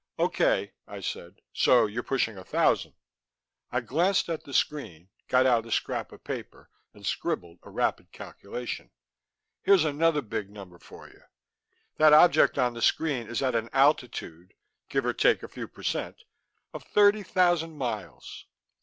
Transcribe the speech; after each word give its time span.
'""Okay," 0.17 0.71
I 0.87 0.99
said. 0.99 1.41
"So 1.53 1.85
you're 1.85 2.01
pushing 2.01 2.35
a 2.35 2.43
thousand." 2.43 2.95
I 3.71 3.81
glanced 3.81 4.29
at 4.29 4.45
the 4.45 4.51
screen, 4.51 5.09
got 5.27 5.45
out 5.45 5.67
a 5.67 5.71
scrap 5.71 6.11
of 6.11 6.23
paper, 6.23 6.71
and 6.91 7.05
scribbled 7.05 7.59
a 7.61 7.69
rapid 7.69 8.11
calculation. 8.11 8.89
"Here's 9.61 9.85
another 9.85 10.23
big 10.23 10.49
number 10.49 10.79
for 10.79 11.07
you. 11.07 11.21
That 11.97 12.13
object 12.13 12.57
on 12.57 12.73
the 12.73 12.81
screen 12.81 13.27
is 13.27 13.43
at 13.43 13.53
an 13.53 13.69
altitude 13.73 14.55
give 14.89 15.05
or 15.05 15.13
take 15.13 15.43
a 15.43 15.47
few 15.47 15.67
percent 15.67 16.23
of 16.73 16.81
thirty 16.81 17.21
thousand 17.21 17.77
miles." 17.77 18.47